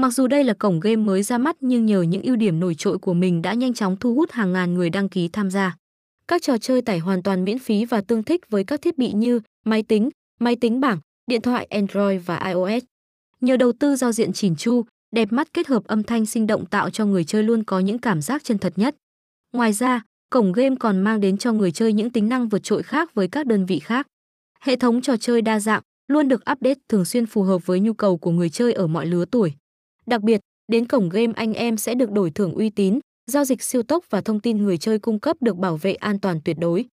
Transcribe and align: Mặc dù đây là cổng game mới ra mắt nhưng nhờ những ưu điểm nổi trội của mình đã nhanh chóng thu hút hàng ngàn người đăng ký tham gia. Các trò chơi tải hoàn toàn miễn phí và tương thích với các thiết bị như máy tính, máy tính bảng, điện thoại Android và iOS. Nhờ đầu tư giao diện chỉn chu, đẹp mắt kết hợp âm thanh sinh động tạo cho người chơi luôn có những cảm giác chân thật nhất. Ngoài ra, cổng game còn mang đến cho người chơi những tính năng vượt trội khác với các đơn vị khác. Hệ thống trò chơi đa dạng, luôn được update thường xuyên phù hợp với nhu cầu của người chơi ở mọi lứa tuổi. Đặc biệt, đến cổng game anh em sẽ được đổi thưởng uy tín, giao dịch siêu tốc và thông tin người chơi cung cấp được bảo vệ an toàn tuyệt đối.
Mặc 0.00 0.10
dù 0.10 0.26
đây 0.26 0.44
là 0.44 0.54
cổng 0.54 0.80
game 0.80 0.96
mới 0.96 1.22
ra 1.22 1.38
mắt 1.38 1.56
nhưng 1.60 1.86
nhờ 1.86 2.02
những 2.02 2.22
ưu 2.22 2.36
điểm 2.36 2.60
nổi 2.60 2.74
trội 2.74 2.98
của 2.98 3.14
mình 3.14 3.42
đã 3.42 3.54
nhanh 3.54 3.74
chóng 3.74 3.96
thu 3.96 4.14
hút 4.14 4.30
hàng 4.30 4.52
ngàn 4.52 4.74
người 4.74 4.90
đăng 4.90 5.08
ký 5.08 5.28
tham 5.28 5.50
gia. 5.50 5.76
Các 6.28 6.42
trò 6.42 6.58
chơi 6.58 6.82
tải 6.82 6.98
hoàn 6.98 7.22
toàn 7.22 7.44
miễn 7.44 7.58
phí 7.58 7.84
và 7.84 8.00
tương 8.00 8.22
thích 8.22 8.50
với 8.50 8.64
các 8.64 8.82
thiết 8.82 8.98
bị 8.98 9.12
như 9.12 9.40
máy 9.64 9.82
tính, 9.82 10.10
máy 10.38 10.56
tính 10.56 10.80
bảng, 10.80 10.98
điện 11.26 11.40
thoại 11.40 11.64
Android 11.64 12.20
và 12.26 12.36
iOS. 12.46 12.84
Nhờ 13.40 13.56
đầu 13.56 13.72
tư 13.72 13.96
giao 13.96 14.12
diện 14.12 14.32
chỉn 14.32 14.56
chu, 14.56 14.84
đẹp 15.12 15.32
mắt 15.32 15.54
kết 15.54 15.66
hợp 15.66 15.84
âm 15.84 16.02
thanh 16.02 16.26
sinh 16.26 16.46
động 16.46 16.66
tạo 16.66 16.90
cho 16.90 17.06
người 17.06 17.24
chơi 17.24 17.42
luôn 17.42 17.64
có 17.64 17.78
những 17.78 17.98
cảm 17.98 18.20
giác 18.22 18.44
chân 18.44 18.58
thật 18.58 18.72
nhất. 18.76 18.96
Ngoài 19.52 19.72
ra, 19.72 20.02
cổng 20.30 20.52
game 20.52 20.76
còn 20.80 21.00
mang 21.00 21.20
đến 21.20 21.38
cho 21.38 21.52
người 21.52 21.72
chơi 21.72 21.92
những 21.92 22.10
tính 22.10 22.28
năng 22.28 22.48
vượt 22.48 22.62
trội 22.62 22.82
khác 22.82 23.14
với 23.14 23.28
các 23.28 23.46
đơn 23.46 23.66
vị 23.66 23.78
khác. 23.78 24.06
Hệ 24.60 24.76
thống 24.76 25.00
trò 25.00 25.16
chơi 25.16 25.42
đa 25.42 25.60
dạng, 25.60 25.82
luôn 26.08 26.28
được 26.28 26.40
update 26.52 26.80
thường 26.88 27.04
xuyên 27.04 27.26
phù 27.26 27.42
hợp 27.42 27.66
với 27.66 27.80
nhu 27.80 27.92
cầu 27.92 28.16
của 28.16 28.30
người 28.30 28.50
chơi 28.50 28.72
ở 28.72 28.86
mọi 28.86 29.06
lứa 29.06 29.24
tuổi. 29.30 29.52
Đặc 30.06 30.22
biệt, 30.22 30.40
đến 30.68 30.86
cổng 30.86 31.08
game 31.08 31.32
anh 31.36 31.52
em 31.54 31.76
sẽ 31.76 31.94
được 31.94 32.10
đổi 32.10 32.30
thưởng 32.30 32.54
uy 32.54 32.70
tín, 32.70 32.98
giao 33.26 33.44
dịch 33.44 33.62
siêu 33.62 33.82
tốc 33.82 34.04
và 34.10 34.20
thông 34.20 34.40
tin 34.40 34.62
người 34.62 34.78
chơi 34.78 34.98
cung 34.98 35.20
cấp 35.20 35.36
được 35.40 35.56
bảo 35.56 35.76
vệ 35.76 35.94
an 35.94 36.20
toàn 36.20 36.40
tuyệt 36.44 36.56
đối. 36.58 36.84